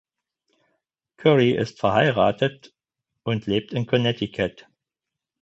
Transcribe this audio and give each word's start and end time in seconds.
Curry 1.19 1.51
ist 1.51 1.77
verheiratet 1.79 2.73
und 3.23 3.45
lebt 3.45 3.71
in 3.71 3.85
Connecticut. 3.85 4.67